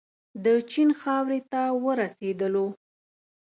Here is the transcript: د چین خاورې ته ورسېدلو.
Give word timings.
د 0.43 0.45
چین 0.71 0.89
خاورې 0.99 1.39
ته 1.51 1.61
ورسېدلو. 1.85 2.65